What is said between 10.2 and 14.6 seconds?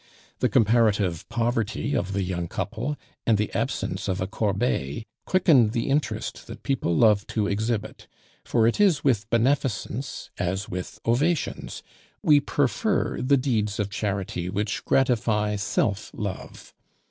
as with ovations, we prefer the deeds of charity